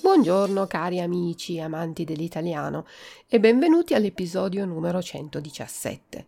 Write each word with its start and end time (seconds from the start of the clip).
Buongiorno 0.00 0.68
cari 0.68 1.00
amici 1.00 1.58
amanti 1.60 2.04
dell'italiano 2.04 2.86
e 3.26 3.40
benvenuti 3.40 3.94
all'episodio 3.94 4.64
numero 4.64 5.02
117. 5.02 6.26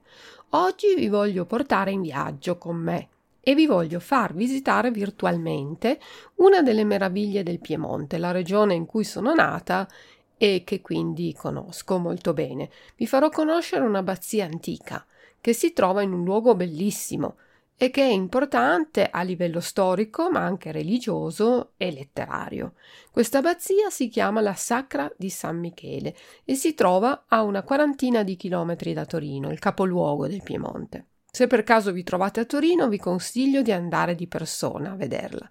Oggi 0.51 0.97
vi 0.97 1.07
voglio 1.07 1.45
portare 1.45 1.93
in 1.93 2.01
viaggio 2.01 2.59
con 2.59 2.75
me 2.79 3.11
e 3.41 3.55
vi 3.55 3.69
voglio 3.69 4.01
far 4.01 4.35
visitare 4.35 4.91
virtualmente 4.91 6.01
una 6.37 6.63
delle 6.63 6.83
meraviglie 6.83 7.45
del 7.45 7.61
Piemonte, 7.61 8.19
la 8.19 8.33
regione 8.33 8.75
in 8.75 8.87
cui 8.87 9.05
sono 9.05 9.33
nata 9.33 9.89
e 10.37 10.63
che 10.65 10.81
quindi 10.81 11.33
conosco 11.33 11.99
molto 11.99 12.33
bene. 12.33 12.71
Vi 12.97 13.07
farò 13.07 13.29
conoscere 13.29 13.85
un'abbazia 13.85 14.45
antica 14.45 15.07
che 15.41 15.53
si 15.53 15.73
trova 15.73 16.03
in 16.03 16.13
un 16.13 16.25
luogo 16.25 16.55
bellissimo, 16.55 17.37
e 17.79 17.91
che 17.91 18.03
è 18.03 18.11
importante 18.11 19.09
a 19.11 19.21
livello 19.23 19.61
storico 19.61 20.31
ma 20.31 20.41
anche 20.41 20.73
religioso 20.73 21.73
e 21.77 21.93
letterario. 21.93 22.73
Questa 23.11 23.39
abbazia 23.39 23.91
si 23.91 24.09
chiama 24.09 24.41
la 24.41 24.55
Sacra 24.55 25.13
di 25.17 25.29
San 25.29 25.59
Michele 25.59 26.17
e 26.45 26.55
si 26.55 26.73
trova 26.73 27.25
a 27.29 27.43
una 27.43 27.63
quarantina 27.63 28.23
di 28.23 28.37
chilometri 28.37 28.95
da 28.95 29.05
Torino, 29.05 29.51
il 29.51 29.59
capoluogo 29.59 30.27
del 30.27 30.43
Piemonte. 30.43 31.07
Se 31.31 31.47
per 31.47 31.65
caso 31.65 31.93
vi 31.93 32.03
trovate 32.03 32.41
a 32.41 32.45
Torino 32.47 32.89
vi 32.89 32.99
consiglio 32.99 33.61
di 33.61 33.73
andare 33.73 34.15
di 34.15 34.27
persona 34.27 34.93
a 34.93 34.97
vederla. 34.97 35.49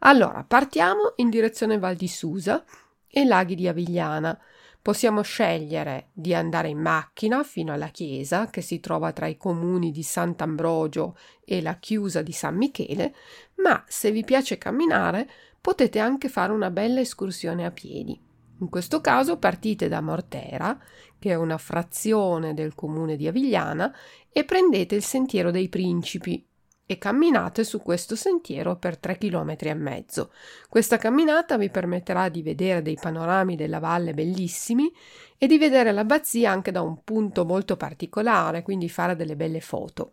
Allora, 0.00 0.42
partiamo 0.44 1.12
in 1.16 1.28
direzione 1.28 1.78
Val 1.78 1.96
di 1.96 2.08
Susa 2.08 2.64
e 3.06 3.24
laghi 3.26 3.54
di 3.54 3.68
Avigliana. 3.68 4.38
Possiamo 4.80 5.22
scegliere 5.22 6.08
di 6.12 6.34
andare 6.34 6.68
in 6.68 6.78
macchina 6.78 7.42
fino 7.42 7.72
alla 7.72 7.88
chiesa, 7.88 8.48
che 8.48 8.60
si 8.60 8.80
trova 8.80 9.12
tra 9.12 9.26
i 9.26 9.36
comuni 9.36 9.90
di 9.90 10.02
Sant'Ambrogio 10.02 11.16
e 11.44 11.60
la 11.60 11.76
chiusa 11.76 12.22
di 12.22 12.32
San 12.32 12.56
Michele, 12.56 13.14
ma 13.56 13.84
se 13.86 14.10
vi 14.10 14.24
piace 14.24 14.56
camminare 14.56 15.28
potete 15.60 15.98
anche 15.98 16.28
fare 16.28 16.52
una 16.52 16.70
bella 16.70 17.00
escursione 17.00 17.66
a 17.66 17.70
piedi. 17.70 18.18
In 18.60 18.68
questo 18.70 19.00
caso 19.00 19.38
partite 19.38 19.88
da 19.88 20.00
Mortera, 20.00 20.76
che 21.18 21.30
è 21.30 21.34
una 21.34 21.58
frazione 21.58 22.54
del 22.54 22.74
comune 22.74 23.16
di 23.16 23.28
Avigliana, 23.28 23.94
e 24.32 24.44
prendete 24.44 24.94
il 24.94 25.04
sentiero 25.04 25.50
dei 25.50 25.68
principi, 25.68 26.47
e 26.90 26.96
camminate 26.96 27.64
su 27.64 27.82
questo 27.82 28.16
sentiero 28.16 28.76
per 28.76 28.96
tre 28.96 29.18
chilometri 29.18 29.68
e 29.68 29.74
mezzo. 29.74 30.32
Questa 30.70 30.96
camminata 30.96 31.58
vi 31.58 31.68
permetterà 31.68 32.30
di 32.30 32.40
vedere 32.40 32.80
dei 32.80 32.96
panorami 32.98 33.56
della 33.56 33.78
valle 33.78 34.14
bellissimi 34.14 34.90
e 35.36 35.46
di 35.46 35.58
vedere 35.58 35.92
l'abbazia 35.92 36.50
anche 36.50 36.70
da 36.72 36.80
un 36.80 37.04
punto 37.04 37.44
molto 37.44 37.76
particolare, 37.76 38.62
quindi 38.62 38.88
fare 38.88 39.16
delle 39.16 39.36
belle 39.36 39.60
foto. 39.60 40.12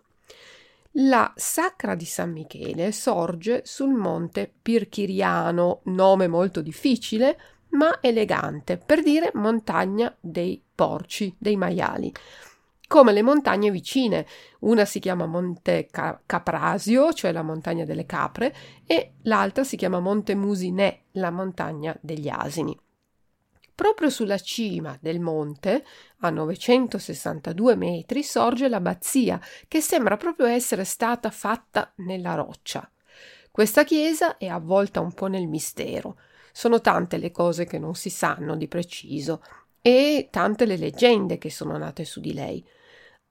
La 0.97 1.31
Sacra 1.33 1.95
di 1.95 2.03
San 2.03 2.33
Michele 2.33 2.91
sorge 2.91 3.61
sul 3.63 3.93
monte 3.93 4.51
Pirchiriano, 4.61 5.79
nome 5.83 6.27
molto 6.27 6.59
difficile 6.59 7.39
ma 7.69 7.99
elegante, 8.01 8.77
per 8.77 9.01
dire 9.01 9.31
montagna 9.33 10.13
dei 10.19 10.61
porci, 10.75 11.33
dei 11.37 11.55
maiali 11.55 12.11
come 12.87 13.11
le 13.11 13.21
montagne 13.21 13.71
vicine. 13.71 14.25
Una 14.61 14.85
si 14.85 14.99
chiama 14.99 15.25
Monte 15.25 15.87
Caprasio, 16.25 17.13
cioè 17.13 17.31
la 17.31 17.41
montagna 17.41 17.85
delle 17.85 18.05
capre, 18.05 18.55
e 18.85 19.13
l'altra 19.23 19.63
si 19.63 19.75
chiama 19.75 19.99
Monte 19.99 20.35
Musinè, 20.35 21.03
la 21.13 21.31
montagna 21.31 21.97
degli 22.01 22.29
asini. 22.29 22.77
Proprio 23.75 24.09
sulla 24.09 24.37
cima 24.37 24.97
del 25.01 25.19
monte, 25.19 25.83
a 26.19 26.29
962 26.29 27.75
metri, 27.75 28.23
sorge 28.23 28.69
l'abbazia, 28.69 29.39
che 29.67 29.81
sembra 29.81 30.15
proprio 30.15 30.45
essere 30.45 30.85
stata 30.85 31.29
fatta 31.29 31.91
nella 31.97 32.35
roccia. 32.35 32.89
Questa 33.51 33.83
chiesa 33.83 34.37
è 34.37 34.47
avvolta 34.47 35.01
un 35.01 35.13
po' 35.13 35.27
nel 35.27 35.47
mistero. 35.47 36.17
Sono 36.53 36.79
tante 36.79 37.17
le 37.17 37.31
cose 37.31 37.65
che 37.65 37.77
non 37.77 37.95
si 37.95 38.09
sanno 38.09 38.55
di 38.55 38.69
preciso 38.69 39.41
e 39.87 40.29
tante 40.31 40.65
le 40.65 40.77
leggende 40.77 41.37
che 41.37 41.51
sono 41.51 41.77
nate 41.77 42.05
su 42.05 42.19
di 42.19 42.33
lei. 42.33 42.67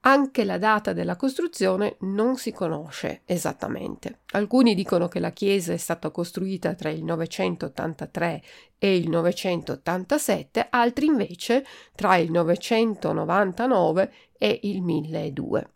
Anche 0.07 0.45
la 0.45 0.57
data 0.57 0.93
della 0.93 1.17
costruzione 1.17 1.97
non 2.01 2.37
si 2.37 2.53
conosce 2.53 3.23
esattamente. 3.25 4.19
Alcuni 4.31 4.73
dicono 4.73 5.09
che 5.09 5.19
la 5.19 5.31
chiesa 5.31 5.73
è 5.73 5.77
stata 5.77 6.11
costruita 6.11 6.73
tra 6.73 6.89
il 6.89 7.03
983 7.03 8.41
e 8.77 8.95
il 8.95 9.09
987, 9.09 10.67
altri 10.69 11.07
invece 11.07 11.65
tra 11.93 12.15
il 12.15 12.31
999 12.31 14.13
e 14.37 14.59
il 14.63 14.81
1002. 14.81 15.69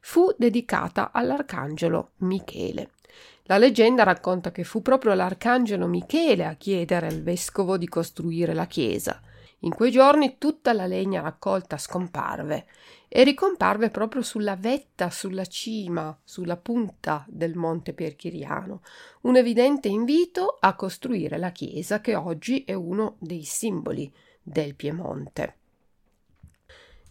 Fu 0.00 0.34
dedicata 0.36 1.12
all'arcangelo 1.12 2.14
Michele. 2.16 2.90
La 3.44 3.56
leggenda 3.56 4.02
racconta 4.02 4.50
che 4.50 4.64
fu 4.64 4.82
proprio 4.82 5.14
l'arcangelo 5.14 5.86
Michele 5.86 6.44
a 6.44 6.54
chiedere 6.54 7.06
al 7.06 7.22
vescovo 7.22 7.78
di 7.78 7.86
costruire 7.86 8.52
la 8.52 8.66
chiesa. 8.66 9.22
In 9.62 9.74
quei 9.74 9.90
giorni 9.90 10.36
tutta 10.38 10.72
la 10.72 10.86
legna 10.86 11.20
raccolta 11.20 11.78
scomparve 11.78 12.66
e 13.08 13.24
ricomparve 13.24 13.90
proprio 13.90 14.22
sulla 14.22 14.54
vetta, 14.54 15.10
sulla 15.10 15.46
cima, 15.46 16.16
sulla 16.22 16.56
punta 16.56 17.24
del 17.26 17.56
monte 17.56 17.92
Perchiriano, 17.92 18.82
un 19.22 19.36
evidente 19.36 19.88
invito 19.88 20.56
a 20.60 20.74
costruire 20.74 21.38
la 21.38 21.50
chiesa 21.50 22.00
che 22.00 22.14
oggi 22.14 22.62
è 22.64 22.74
uno 22.74 23.16
dei 23.18 23.42
simboli 23.42 24.12
del 24.40 24.76
Piemonte. 24.76 25.56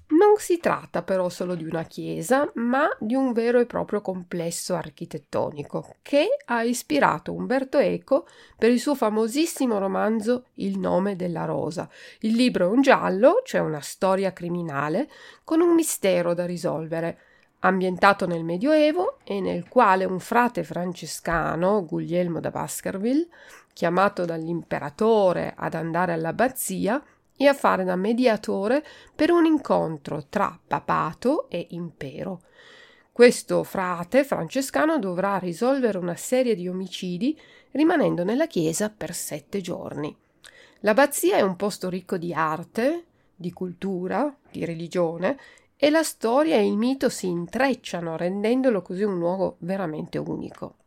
Non 0.09 0.35
si 0.37 0.57
tratta 0.59 1.03
però 1.03 1.27
solo 1.27 1.53
di 1.53 1.65
una 1.65 1.83
chiesa, 1.83 2.49
ma 2.55 2.87
di 2.97 3.13
un 3.13 3.33
vero 3.33 3.59
e 3.59 3.65
proprio 3.65 3.99
complesso 3.99 4.73
architettonico 4.73 5.95
che 6.01 6.27
ha 6.45 6.63
ispirato 6.63 7.33
Umberto 7.33 7.77
Eco 7.77 8.25
per 8.57 8.71
il 8.71 8.79
suo 8.79 8.95
famosissimo 8.95 9.77
romanzo 9.79 10.45
Il 10.55 10.79
nome 10.79 11.17
della 11.17 11.43
rosa. 11.43 11.89
Il 12.19 12.35
libro 12.35 12.67
è 12.67 12.71
un 12.71 12.81
giallo, 12.81 13.41
cioè 13.43 13.59
una 13.59 13.81
storia 13.81 14.31
criminale, 14.31 15.09
con 15.43 15.59
un 15.59 15.73
mistero 15.73 16.33
da 16.33 16.45
risolvere, 16.45 17.19
ambientato 17.59 18.25
nel 18.25 18.45
Medioevo 18.45 19.17
e 19.25 19.41
nel 19.41 19.67
quale 19.67 20.05
un 20.05 20.19
frate 20.19 20.63
francescano, 20.63 21.85
Guglielmo 21.85 22.39
da 22.39 22.49
Baskerville, 22.49 23.27
chiamato 23.73 24.23
dall'imperatore 24.23 25.53
ad 25.55 25.73
andare 25.73 26.13
all'abbazia, 26.13 27.03
e 27.37 27.47
a 27.47 27.53
fare 27.53 27.83
da 27.83 27.95
mediatore 27.95 28.83
per 29.15 29.31
un 29.31 29.45
incontro 29.45 30.25
tra 30.27 30.59
papato 30.67 31.49
e 31.49 31.67
impero. 31.69 32.41
Questo 33.11 33.63
frate 33.63 34.23
francescano 34.23 34.99
dovrà 34.99 35.37
risolvere 35.37 35.97
una 35.97 36.15
serie 36.15 36.55
di 36.55 36.67
omicidi 36.67 37.39
rimanendo 37.71 38.23
nella 38.23 38.47
chiesa 38.47 38.89
per 38.89 39.13
sette 39.13 39.61
giorni. 39.61 40.15
L'abbazia 40.81 41.37
è 41.37 41.41
un 41.41 41.55
posto 41.55 41.89
ricco 41.89 42.17
di 42.17 42.33
arte, 42.33 43.05
di 43.35 43.51
cultura, 43.51 44.35
di 44.51 44.65
religione 44.65 45.37
e 45.75 45.89
la 45.89 46.03
storia 46.03 46.57
e 46.57 46.65
il 46.67 46.75
mito 46.75 47.09
si 47.09 47.27
intrecciano 47.27 48.17
rendendolo 48.17 48.81
così 48.81 49.03
un 49.03 49.17
luogo 49.17 49.57
veramente 49.59 50.17
unico. 50.17 50.77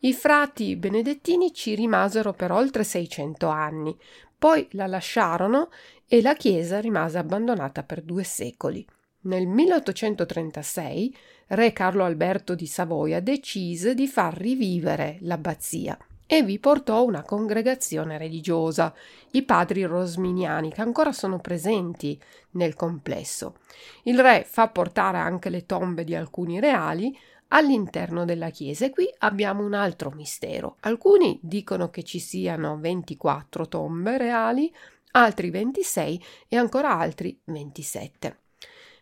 I 0.00 0.12
frati 0.14 0.74
benedettini 0.76 1.52
ci 1.52 1.74
rimasero 1.74 2.32
per 2.32 2.50
oltre 2.50 2.82
600 2.82 3.46
anni, 3.46 3.96
poi 4.42 4.66
la 4.72 4.88
lasciarono 4.88 5.70
e 6.08 6.20
la 6.20 6.34
chiesa 6.34 6.80
rimase 6.80 7.16
abbandonata 7.16 7.84
per 7.84 8.02
due 8.02 8.24
secoli. 8.24 8.84
Nel 9.20 9.46
1836 9.46 11.16
re 11.46 11.72
Carlo 11.72 12.02
Alberto 12.02 12.56
di 12.56 12.66
Savoia 12.66 13.20
decise 13.20 13.94
di 13.94 14.08
far 14.08 14.36
rivivere 14.36 15.18
l'abbazia 15.20 15.96
e 16.26 16.42
vi 16.42 16.58
portò 16.58 17.04
una 17.04 17.22
congregazione 17.22 18.18
religiosa, 18.18 18.92
i 19.32 19.44
padri 19.44 19.84
rosminiani, 19.84 20.72
che 20.72 20.80
ancora 20.80 21.12
sono 21.12 21.38
presenti 21.38 22.20
nel 22.52 22.74
complesso. 22.74 23.58
Il 24.04 24.18
re 24.18 24.44
fa 24.44 24.66
portare 24.66 25.18
anche 25.18 25.50
le 25.50 25.66
tombe 25.66 26.02
di 26.02 26.16
alcuni 26.16 26.58
reali, 26.58 27.16
all'interno 27.52 28.24
della 28.24 28.50
chiesa. 28.50 28.86
E 28.86 28.90
qui 28.90 29.08
abbiamo 29.18 29.64
un 29.64 29.74
altro 29.74 30.10
mistero. 30.10 30.76
Alcuni 30.80 31.38
dicono 31.42 31.90
che 31.90 32.02
ci 32.02 32.18
siano 32.18 32.78
24 32.78 33.68
tombe 33.68 34.18
reali, 34.18 34.72
altri 35.12 35.50
26 35.50 36.24
e 36.48 36.56
ancora 36.56 36.98
altri 36.98 37.38
27. 37.44 38.38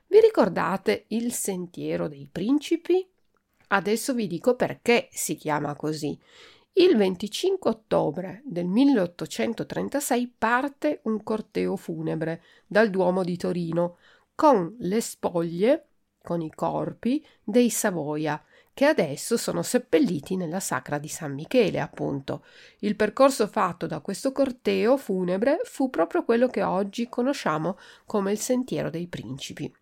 Vi 0.07 0.21
ricordate 0.21 1.05
il 1.09 1.33
sentiero 1.33 2.09
dei 2.09 2.29
principi? 2.31 3.09
Adesso 3.69 4.15
vi 4.15 4.27
dico 4.27 4.57
perché 4.57 5.09
si 5.13 5.37
chiama 5.37 5.77
così. 5.77 6.19
Il 6.73 6.97
25 6.97 7.71
ottobre 7.71 8.43
del 8.45 8.67
1836 8.67 10.35
parte 10.37 11.01
un 11.05 11.23
corteo 11.23 11.77
funebre 11.77 12.43
dal 12.67 12.91
Duomo 12.91 13.23
di 13.23 13.37
Torino 13.37 13.99
con 14.35 14.75
le 14.79 15.01
spoglie 15.01 15.90
con 16.23 16.41
i 16.41 16.51
corpi 16.55 17.25
dei 17.43 17.71
Savoia, 17.71 18.43
che 18.73 18.85
adesso 18.87 19.37
sono 19.37 19.63
seppelliti 19.63 20.37
nella 20.37 20.61
sacra 20.61 20.99
di 20.99 21.09
San 21.09 21.35
Michele, 21.35 21.81
appunto. 21.81 22.45
Il 22.79 22.97
percorso 22.97 23.47
fatto 23.47 23.87
da 23.87 24.01
questo 24.01 24.33
corteo 24.33 24.97
funebre 24.97 25.61
fu 25.65 25.91
proprio 25.91 26.25
quello 26.25 26.49
che 26.49 26.63
oggi 26.63 27.09
conosciamo 27.09 27.79
come 28.07 28.33
il 28.33 28.39
Sentiero 28.39 28.91
dei 28.91 29.07
Principi. 29.07 29.73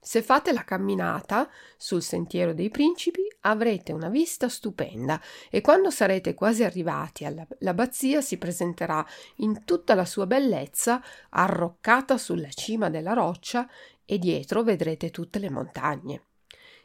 Se 0.00 0.22
fate 0.22 0.52
la 0.52 0.64
camminata 0.64 1.50
sul 1.76 2.02
Sentiero 2.02 2.54
dei 2.54 2.70
Principi 2.70 3.20
avrete 3.42 3.92
una 3.92 4.08
vista 4.08 4.48
stupenda 4.48 5.20
e 5.50 5.60
quando 5.60 5.90
sarete 5.90 6.34
quasi 6.34 6.64
arrivati 6.64 7.24
all'abbazia 7.24 8.20
si 8.20 8.38
presenterà 8.38 9.04
in 9.36 9.64
tutta 9.64 9.94
la 9.94 10.04
sua 10.04 10.26
bellezza 10.26 11.02
arroccata 11.30 12.16
sulla 12.16 12.48
cima 12.48 12.88
della 12.88 13.12
roccia 13.12 13.68
e 14.10 14.18
dietro 14.18 14.62
vedrete 14.62 15.10
tutte 15.10 15.38
le 15.38 15.50
montagne. 15.50 16.22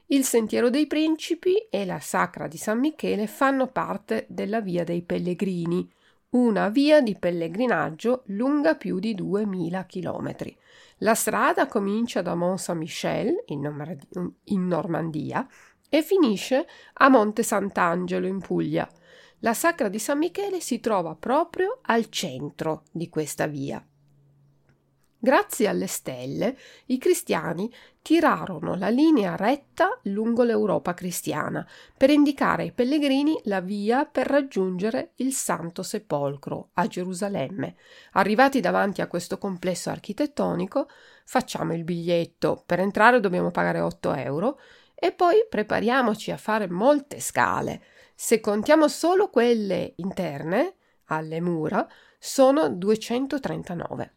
Il 0.08 0.26
Sentiero 0.26 0.70
dei 0.70 0.88
Principi 0.88 1.56
e 1.70 1.86
la 1.86 2.00
Sacra 2.00 2.48
di 2.48 2.58
San 2.58 2.80
Michele 2.80 3.28
fanno 3.28 3.68
parte 3.68 4.26
della 4.28 4.60
Via 4.60 4.84
dei 4.84 5.02
Pellegrini, 5.04 5.90
una 6.32 6.68
via 6.68 7.00
di 7.00 7.16
pellegrinaggio 7.16 8.24
lunga 8.26 8.76
più 8.76 9.00
di 9.00 9.16
2000 9.16 9.86
km. 9.86 10.36
La 10.98 11.16
strada 11.16 11.68
comincia 11.68 12.22
da 12.22 12.36
Mont 12.36 12.60
Saint-Michel 12.60 13.44
in, 13.48 14.68
Normandia 14.68 15.48
e 15.88 16.02
finisce 16.02 16.68
a 16.94 17.08
Monte 17.08 17.44
Sant'Angelo 17.44 18.28
in 18.28 18.40
Puglia. 18.40 18.90
La 19.40 19.54
Sacra 19.54 19.88
di 19.88 20.00
San 20.00 20.18
Michele 20.18 20.60
si 20.60 20.82
trova 20.82 21.16
proprio 21.16 21.80
al 21.84 22.10
centro 22.10 22.84
di 22.92 23.08
questa 23.08 23.48
via. 23.48 23.86
Grazie 25.26 25.70
alle 25.70 25.88
stelle, 25.88 26.58
i 26.88 26.98
cristiani 26.98 27.74
tirarono 28.02 28.76
la 28.76 28.90
linea 28.90 29.38
retta 29.38 29.98
lungo 30.04 30.44
l'Europa 30.44 30.94
cristiana 30.94 31.66
per 31.96 32.10
indicare 32.10 32.64
ai 32.64 32.72
pellegrini 32.74 33.40
la 33.46 33.62
via 33.62 34.04
per 34.04 34.28
raggiungere 34.28 35.12
il 35.16 35.32
Santo 35.32 35.82
Sepolcro 35.82 36.72
a 36.74 36.88
Gerusalemme. 36.88 37.76
Arrivati 38.12 38.60
davanti 38.60 39.00
a 39.00 39.08
questo 39.08 39.38
complesso 39.38 39.90
architettonico, 39.90 40.90
facciamo 41.24 41.74
il 41.74 41.86
biglietto. 41.86 42.62
Per 42.66 42.82
entrare 42.82 43.22
dobbiamo 43.22 43.50
pagare 43.50 43.80
8 43.80 44.16
euro 44.16 44.60
e 44.94 45.14
poi 45.14 45.46
prepariamoci 45.50 46.32
a 46.32 46.38
fare 46.38 46.70
molte 46.70 47.22
scale. 47.22 47.82
Se 48.14 48.42
contiamo 48.42 48.90
solo 48.90 49.30
quelle 49.30 49.94
interne, 49.96 50.76
alle 51.06 51.40
mura, 51.40 51.88
sono 52.20 52.68
239. 52.68 54.16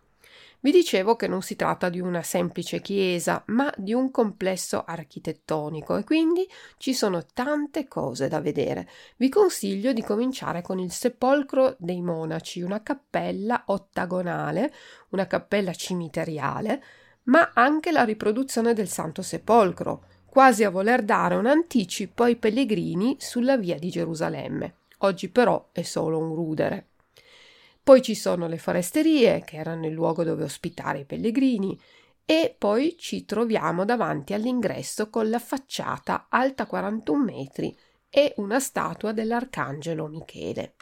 Vi 0.67 0.73
dicevo 0.73 1.15
che 1.15 1.29
non 1.29 1.43
si 1.43 1.55
tratta 1.55 1.89
di 1.89 2.01
una 2.01 2.25
semplice 2.25 2.81
chiesa, 2.81 3.41
ma 3.47 3.73
di 3.77 3.93
un 3.93 4.11
complesso 4.11 4.83
architettonico 4.85 5.97
e 5.97 6.03
quindi 6.03 6.45
ci 6.77 6.93
sono 6.93 7.25
tante 7.25 7.87
cose 7.87 8.27
da 8.27 8.41
vedere. 8.41 8.89
Vi 9.19 9.29
consiglio 9.29 9.93
di 9.93 10.03
cominciare 10.03 10.63
con 10.63 10.81
il 10.81 10.91
sepolcro 10.91 11.77
dei 11.79 12.01
monaci, 12.01 12.63
una 12.63 12.83
cappella 12.83 13.63
ottagonale, 13.67 14.75
una 15.11 15.29
cappella 15.29 15.73
cimiteriale, 15.73 16.83
ma 17.27 17.53
anche 17.55 17.93
la 17.93 18.03
riproduzione 18.03 18.75
del 18.75 18.89
Santo 18.89 19.23
Sepolcro, 19.23 20.07
quasi 20.25 20.65
a 20.65 20.71
voler 20.71 21.05
dare 21.05 21.37
un 21.37 21.47
anticipo 21.47 22.25
ai 22.25 22.35
pellegrini 22.35 23.19
sulla 23.21 23.57
via 23.57 23.79
di 23.79 23.89
Gerusalemme. 23.89 24.75
Oggi 24.99 25.29
però 25.29 25.69
è 25.71 25.83
solo 25.83 26.19
un 26.19 26.35
rudere. 26.35 26.87
Poi 27.87 28.03
ci 28.03 28.17
sono 28.17 28.49
le 28.49 28.59
foresterie, 28.59 29.45
che 29.45 29.59
erano 29.59 29.87
il 29.87 29.93
luogo 29.93 30.25
dove 30.25 30.43
ospitare 30.43 30.99
i 30.99 31.05
pellegrini, 31.05 31.81
e 32.25 32.53
poi 32.59 32.97
ci 32.99 33.25
troviamo 33.25 33.85
davanti 33.85 34.35
all'ingresso 34.35 35.09
con 35.09 35.31
la 35.31 35.39
facciata 35.39 36.27
alta 36.29 36.67
41 36.67 37.23
metri 37.23 37.79
e 38.11 38.35
una 38.39 38.59
statua 38.59 39.13
dell'Arcangelo 39.13 40.09
Michele. 40.09 40.75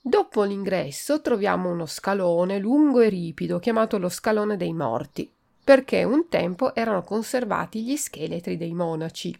Dopo 0.00 0.42
l'ingresso 0.42 1.20
troviamo 1.20 1.70
uno 1.70 1.86
scalone 1.86 2.58
lungo 2.58 2.98
e 2.98 3.08
ripido 3.08 3.60
chiamato 3.60 3.98
lo 3.98 4.08
scalone 4.08 4.56
dei 4.56 4.72
morti, 4.72 5.32
perché 5.62 6.02
un 6.02 6.26
tempo 6.28 6.74
erano 6.74 7.02
conservati 7.02 7.84
gli 7.84 7.96
scheletri 7.96 8.56
dei 8.56 8.72
monaci. 8.72 9.32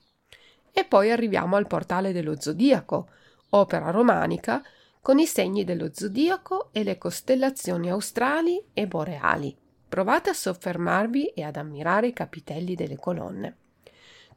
E 0.71 0.85
poi 0.85 1.11
arriviamo 1.11 1.57
al 1.57 1.67
portale 1.67 2.13
dello 2.13 2.41
Zodiaco, 2.41 3.09
opera 3.49 3.91
romanica 3.91 4.63
con 5.01 5.19
i 5.19 5.27
segni 5.27 5.65
dello 5.65 5.91
zodiaco 5.93 6.69
e 6.73 6.83
le 6.83 6.99
costellazioni 6.99 7.91
australi 7.91 8.63
e 8.73 8.87
boreali. 8.87 9.57
Provate 9.89 10.31
a 10.31 10.35
soffermarvi 10.35 11.29
e 11.29 11.43
ad 11.43 11.57
ammirare 11.57 12.09
i 12.09 12.13
capitelli 12.13 12.75
delle 12.75 12.97
colonne. 12.97 13.57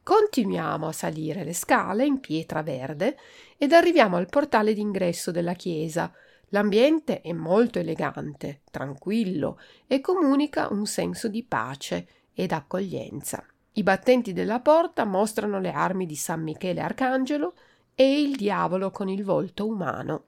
Continuiamo 0.04 0.88
a 0.88 0.92
salire 0.92 1.44
le 1.44 1.54
scale 1.54 2.06
in 2.06 2.20
pietra 2.20 2.64
verde 2.64 3.18
ed 3.58 3.72
arriviamo 3.72 4.18
al 4.18 4.28
portale 4.30 4.74
d'ingresso 4.74 5.30
della 5.30 5.54
chiesa. 5.54 6.12
L'ambiente 6.50 7.22
è 7.22 7.34
molto 7.34 7.80
elegante, 7.80 8.62
tranquillo 8.72 9.60
e 9.86 10.02
comunica 10.02 10.70
un 10.72 10.86
senso 10.86 11.28
di 11.28 11.44
pace 11.44 12.08
ed 12.34 12.52
accoglienza. 12.52 13.46
I 13.74 13.84
battenti 13.84 14.34
della 14.34 14.60
porta 14.60 15.06
mostrano 15.06 15.60
le 15.60 15.72
armi 15.72 16.06
di 16.06 16.16
San 16.16 16.42
Michele 16.42 16.82
Arcangelo 16.82 17.54
e 17.94 18.22
il 18.22 18.36
diavolo 18.36 18.90
con 18.90 19.08
il 19.08 19.24
volto 19.24 19.68
umano. 19.68 20.24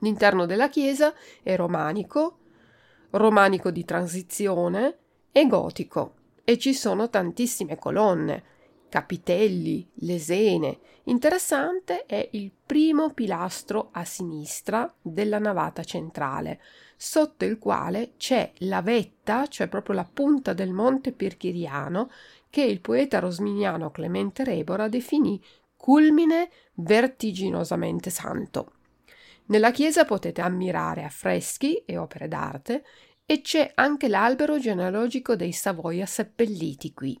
L'interno 0.00 0.46
della 0.46 0.68
chiesa 0.68 1.14
è 1.42 1.56
romanico, 1.56 2.38
romanico 3.10 3.70
di 3.70 3.84
transizione 3.84 4.98
e 5.32 5.46
gotico 5.46 6.14
e 6.44 6.58
ci 6.58 6.74
sono 6.74 7.08
tantissime 7.08 7.76
colonne. 7.76 8.44
capitelli, 8.90 9.88
lesene. 10.00 10.80
Interessante 11.04 12.06
è 12.06 12.28
il 12.32 12.50
primo 12.66 13.12
pilastro 13.12 13.90
a 13.92 14.04
sinistra 14.04 14.92
della 15.00 15.38
navata 15.38 15.84
centrale, 15.84 16.60
sotto 16.96 17.44
il 17.44 17.58
quale 17.58 18.14
c'è 18.16 18.50
la 18.58 18.82
vetta, 18.82 19.46
cioè 19.46 19.68
proprio 19.68 19.94
la 19.94 20.08
punta 20.12 20.54
del 20.54 20.72
monte 20.72 21.12
Pirchiriano, 21.12 22.10
che 22.50 22.62
il 22.62 22.80
poeta 22.80 23.20
rosminiano 23.20 23.92
Clemente 23.92 24.42
Rebora 24.42 24.88
definì 24.88 25.40
culmine 25.76 26.50
vertiginosamente 26.74 28.10
santo. 28.10 28.72
Nella 29.50 29.72
chiesa 29.72 30.04
potete 30.04 30.40
ammirare 30.40 31.02
affreschi 31.02 31.82
e 31.84 31.96
opere 31.96 32.28
d'arte 32.28 32.84
e 33.26 33.40
c'è 33.40 33.72
anche 33.74 34.06
l'albero 34.06 34.60
genealogico 34.60 35.34
dei 35.34 35.52
Savoia 35.52 36.06
seppelliti 36.06 36.94
qui. 36.94 37.20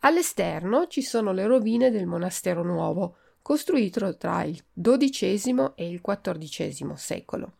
All'esterno 0.00 0.86
ci 0.86 1.02
sono 1.02 1.32
le 1.32 1.46
rovine 1.46 1.90
del 1.90 2.06
monastero 2.06 2.62
nuovo, 2.62 3.16
costruito 3.42 4.16
tra 4.16 4.44
il 4.44 4.64
XII 4.72 5.72
e 5.74 5.88
il 5.88 6.00
XIV 6.00 6.94
secolo. 6.94 7.56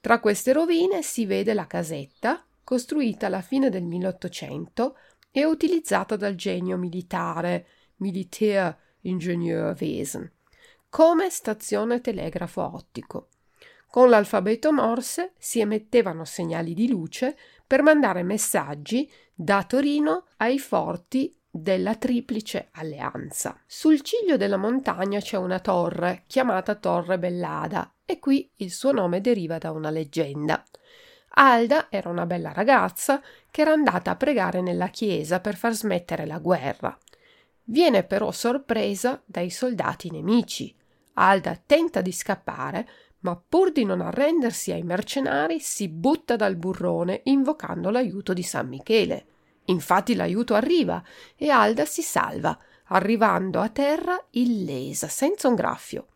Tra 0.00 0.18
queste 0.18 0.52
rovine 0.52 1.02
si 1.02 1.24
vede 1.24 1.54
la 1.54 1.68
casetta, 1.68 2.44
costruita 2.64 3.26
alla 3.26 3.40
fine 3.40 3.70
del 3.70 3.84
1800 3.84 4.96
e 5.30 5.44
utilizzata 5.44 6.16
dal 6.16 6.34
genio 6.34 6.76
militare, 6.76 7.66
Militär 7.96 8.76
Ingenieurwesen, 9.02 10.28
come 10.92 11.30
stazione 11.30 12.02
telegrafo 12.02 12.70
ottico. 12.74 13.28
Con 13.88 14.10
l'alfabeto 14.10 14.74
Morse 14.74 15.32
si 15.38 15.58
emettevano 15.58 16.26
segnali 16.26 16.74
di 16.74 16.86
luce 16.86 17.34
per 17.66 17.80
mandare 17.80 18.22
messaggi 18.22 19.10
da 19.32 19.64
Torino 19.64 20.26
ai 20.36 20.58
forti 20.58 21.34
della 21.50 21.94
Triplice 21.94 22.68
Alleanza. 22.72 23.58
Sul 23.64 24.02
ciglio 24.02 24.36
della 24.36 24.58
montagna 24.58 25.18
c'è 25.18 25.38
una 25.38 25.60
torre 25.60 26.24
chiamata 26.26 26.74
Torre 26.74 27.18
Bellada 27.18 27.94
e 28.04 28.18
qui 28.18 28.50
il 28.56 28.70
suo 28.70 28.92
nome 28.92 29.22
deriva 29.22 29.56
da 29.56 29.70
una 29.70 29.88
leggenda. 29.88 30.62
Alda 31.36 31.86
era 31.88 32.10
una 32.10 32.26
bella 32.26 32.52
ragazza 32.52 33.22
che 33.50 33.62
era 33.62 33.72
andata 33.72 34.10
a 34.10 34.16
pregare 34.16 34.60
nella 34.60 34.88
chiesa 34.88 35.40
per 35.40 35.56
far 35.56 35.72
smettere 35.72 36.26
la 36.26 36.38
guerra. 36.38 36.94
Viene 37.64 38.02
però 38.02 38.30
sorpresa 38.30 39.22
dai 39.24 39.48
soldati 39.48 40.10
nemici. 40.10 40.80
Alda 41.14 41.60
tenta 41.64 42.00
di 42.00 42.12
scappare, 42.12 42.88
ma 43.20 43.36
pur 43.36 43.72
di 43.72 43.84
non 43.84 44.00
arrendersi 44.00 44.72
ai 44.72 44.82
mercenari 44.82 45.60
si 45.60 45.88
butta 45.88 46.36
dal 46.36 46.56
burrone 46.56 47.20
invocando 47.24 47.90
l'aiuto 47.90 48.32
di 48.32 48.42
San 48.42 48.68
Michele. 48.68 49.26
Infatti 49.66 50.14
l'aiuto 50.14 50.54
arriva 50.54 51.02
e 51.36 51.50
Alda 51.50 51.84
si 51.84 52.02
salva, 52.02 52.58
arrivando 52.86 53.60
a 53.60 53.68
terra 53.68 54.20
illesa, 54.30 55.06
senza 55.08 55.48
un 55.48 55.54
graffio. 55.54 56.08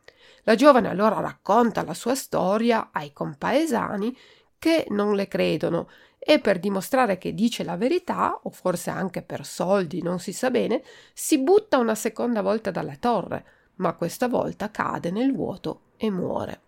La 0.43 0.55
giovane 0.55 0.89
allora 0.89 1.21
racconta 1.21 1.85
la 1.85 1.95
sua 1.95 2.15
storia 2.15 2.91
ai 2.93 3.13
compaesani 3.13 4.17
che 4.59 4.87
non 4.91 5.15
le 5.15 5.29
credono 5.29 5.89
e 6.19 6.41
per 6.41 6.59
dimostrare 6.59 7.19
che 7.19 7.35
dice 7.35 7.63
la 7.63 7.77
verità, 7.77 8.41
o 8.43 8.51
forse 8.51 8.91
anche 8.91 9.23
per 9.23 9.47
soldi, 9.47 10.03
non 10.03 10.19
si 10.19 10.33
sa 10.33 10.51
bene, 10.51 10.83
si 11.13 11.39
butta 11.39 11.79
una 11.79 11.95
seconda 11.95 12.43
volta 12.43 12.73
dalla 12.73 12.97
torre, 12.97 13.47
ma 13.77 13.95
questa 13.95 14.29
volta 14.29 14.71
cade 14.71 15.11
nel 15.11 15.33
vuoto 15.33 15.81
e 15.97 16.11
muore. 16.11 16.61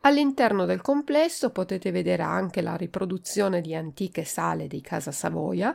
All'interno 0.00 0.66
del 0.66 0.82
complesso 0.82 1.50
potete 1.50 1.90
vedere 1.90 2.22
anche 2.22 2.60
la 2.60 2.76
riproduzione 2.76 3.62
di 3.62 3.74
antiche 3.74 4.24
sale 4.24 4.66
di 4.66 4.82
Casa 4.82 5.12
Savoia, 5.12 5.74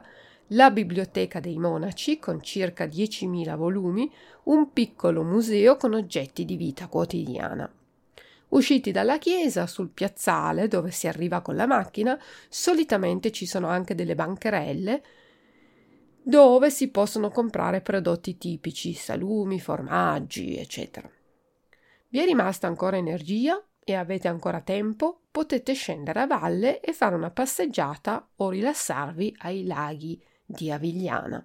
la 0.53 0.69
biblioteca 0.71 1.39
dei 1.39 1.57
monaci 1.57 2.19
con 2.19 2.41
circa 2.41 2.85
10.000 2.85 3.55
volumi, 3.55 4.11
un 4.43 4.71
piccolo 4.71 5.23
museo 5.23 5.77
con 5.77 5.93
oggetti 5.93 6.45
di 6.45 6.57
vita 6.57 6.87
quotidiana. 6.87 7.71
Usciti 8.49 8.91
dalla 8.91 9.17
chiesa, 9.19 9.67
sul 9.67 9.89
piazzale 9.89 10.67
dove 10.67 10.89
si 10.91 11.07
arriva 11.07 11.41
con 11.41 11.55
la 11.55 11.67
macchina, 11.67 12.19
solitamente 12.47 13.31
ci 13.31 13.45
sono 13.45 13.67
anche 13.67 13.93
delle 13.93 14.15
bancherelle 14.15 15.03
dove 16.21 16.69
si 16.69 16.89
possono 16.89 17.29
comprare 17.29 17.81
prodotti 17.81 18.37
tipici, 18.37 18.93
salumi, 18.93 19.59
formaggi, 19.59 20.57
eccetera. 20.57 21.09
Vi 22.09 22.19
è 22.19 22.25
rimasta 22.25 22.67
ancora 22.67 22.97
energia? 22.97 23.61
e 23.89 23.95
avete 23.95 24.27
ancora 24.27 24.61
tempo, 24.61 25.21
potete 25.31 25.73
scendere 25.73 26.19
a 26.19 26.27
valle 26.27 26.79
e 26.79 26.93
fare 26.93 27.15
una 27.15 27.31
passeggiata 27.31 28.29
o 28.35 28.49
rilassarvi 28.49 29.37
ai 29.39 29.65
laghi 29.65 30.21
di 30.45 30.69
Avigliana. 30.69 31.43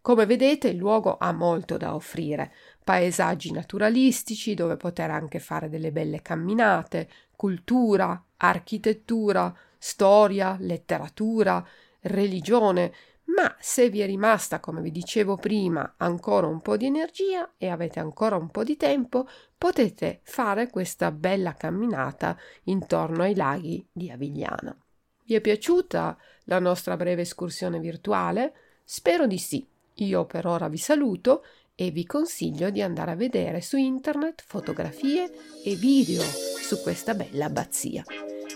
Come 0.00 0.24
vedete 0.24 0.68
il 0.68 0.76
luogo 0.76 1.18
ha 1.18 1.32
molto 1.32 1.76
da 1.76 1.94
offrire, 1.94 2.54
paesaggi 2.82 3.52
naturalistici 3.52 4.54
dove 4.54 4.76
poter 4.76 5.10
anche 5.10 5.38
fare 5.38 5.68
delle 5.68 5.92
belle 5.92 6.22
camminate, 6.22 7.10
cultura, 7.36 8.24
architettura, 8.38 9.54
storia, 9.76 10.56
letteratura, 10.58 11.62
religione, 12.00 12.92
ma 13.26 13.54
se 13.58 13.90
vi 13.90 14.00
è 14.00 14.06
rimasta, 14.06 14.60
come 14.60 14.80
vi 14.80 14.90
dicevo 14.90 15.36
prima, 15.36 15.94
ancora 15.96 16.46
un 16.46 16.60
po' 16.60 16.76
di 16.76 16.86
energia 16.86 17.52
e 17.56 17.68
avete 17.68 17.98
ancora 17.98 18.36
un 18.36 18.50
po' 18.50 18.62
di 18.62 18.76
tempo, 18.76 19.26
potete 19.56 20.20
fare 20.22 20.70
questa 20.70 21.10
bella 21.10 21.54
camminata 21.54 22.36
intorno 22.64 23.22
ai 23.22 23.34
laghi 23.34 23.86
di 23.90 24.10
Avigliana. 24.10 24.76
Vi 25.24 25.34
è 25.34 25.40
piaciuta 25.40 26.16
la 26.44 26.60
nostra 26.60 26.96
breve 26.96 27.22
escursione 27.22 27.80
virtuale? 27.80 28.54
Spero 28.84 29.26
di 29.26 29.38
sì. 29.38 29.66
Io 30.00 30.24
per 30.24 30.46
ora 30.46 30.68
vi 30.68 30.78
saluto 30.78 31.44
e 31.74 31.90
vi 31.90 32.06
consiglio 32.06 32.70
di 32.70 32.80
andare 32.80 33.10
a 33.10 33.16
vedere 33.16 33.60
su 33.60 33.76
internet 33.76 34.42
fotografie 34.46 35.30
e 35.64 35.74
video 35.74 36.22
su 36.22 36.80
questa 36.80 37.14
bella 37.14 37.46
abbazia. 37.46 38.04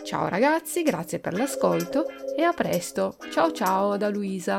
Ciao 0.04 0.28
ragazzi, 0.28 0.82
grazie 0.82 1.18
per 1.18 1.35
l'ascolto 1.35 2.06
e 2.37 2.42
a 2.42 2.52
presto. 2.52 3.16
Ciao 3.30 3.52
ciao 3.52 3.97
da 3.97 4.09
Luisa. 4.09 4.56